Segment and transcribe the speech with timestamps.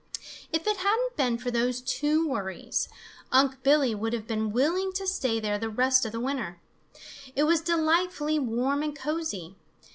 [0.51, 2.89] If it hadn't been for those two worries,
[3.31, 6.59] Unc' Billy would have been willing to stay there the rest of the winter.
[7.35, 9.57] It was delightfully warm and cosy.